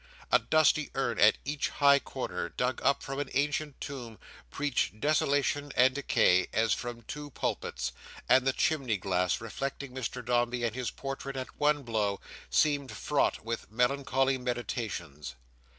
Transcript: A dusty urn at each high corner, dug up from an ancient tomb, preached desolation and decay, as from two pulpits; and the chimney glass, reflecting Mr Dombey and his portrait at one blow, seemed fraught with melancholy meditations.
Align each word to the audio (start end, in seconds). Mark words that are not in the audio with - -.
A 0.31 0.39
dusty 0.39 0.89
urn 0.95 1.19
at 1.19 1.37
each 1.45 1.69
high 1.69 1.99
corner, 1.99 2.49
dug 2.49 2.81
up 2.81 3.03
from 3.03 3.19
an 3.19 3.29
ancient 3.35 3.79
tomb, 3.79 4.17
preached 4.49 4.99
desolation 4.99 5.71
and 5.75 5.93
decay, 5.93 6.47
as 6.51 6.73
from 6.73 7.03
two 7.03 7.29
pulpits; 7.29 7.91
and 8.27 8.47
the 8.47 8.51
chimney 8.51 8.97
glass, 8.97 9.39
reflecting 9.39 9.91
Mr 9.93 10.25
Dombey 10.25 10.63
and 10.63 10.73
his 10.73 10.89
portrait 10.89 11.37
at 11.37 11.59
one 11.59 11.83
blow, 11.83 12.19
seemed 12.49 12.91
fraught 12.91 13.45
with 13.45 13.71
melancholy 13.71 14.39
meditations. 14.39 15.35